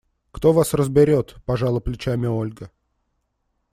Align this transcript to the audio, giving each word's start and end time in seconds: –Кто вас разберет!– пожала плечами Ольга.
–Кто 0.31 0.51
вас 0.51 0.73
разберет!– 0.73 1.35
пожала 1.45 1.79
плечами 1.79 2.25
Ольга. 2.25 2.71